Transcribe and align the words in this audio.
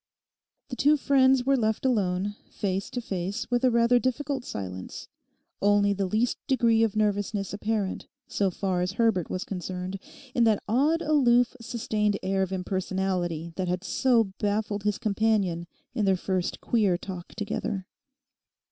The 0.69 0.75
two 0.75 0.97
friends 0.97 1.45
were 1.45 1.55
left 1.55 1.85
alone, 1.85 2.35
face 2.49 2.89
to 2.89 3.01
face 3.01 3.51
with 3.51 3.63
a 3.63 3.69
rather 3.69 3.99
difficult 3.99 4.43
silence, 4.43 5.07
only 5.61 5.93
the 5.93 6.07
least 6.07 6.37
degree 6.47 6.81
of 6.81 6.95
nervousness 6.95 7.53
apparent, 7.53 8.07
so 8.27 8.49
far 8.49 8.81
as 8.81 8.93
Herbert 8.93 9.29
was 9.29 9.43
concerned, 9.45 9.99
in 10.33 10.43
that 10.45 10.63
odd 10.67 11.03
aloof 11.03 11.55
sustained 11.61 12.17
air 12.23 12.41
of 12.41 12.51
impersonality 12.51 13.53
that 13.57 13.67
had 13.67 13.83
so 13.83 14.31
baffled 14.39 14.85
his 14.85 14.97
companion 14.97 15.67
in 15.93 16.05
their 16.05 16.17
first 16.17 16.61
queer 16.61 16.97
talk 16.97 17.35
together. 17.35 17.85